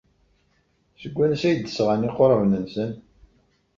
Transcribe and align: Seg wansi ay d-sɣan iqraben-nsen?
Seg 1.01 1.13
wansi 1.17 1.45
ay 1.47 1.55
d-sɣan 1.57 2.07
iqraben-nsen? 2.09 2.91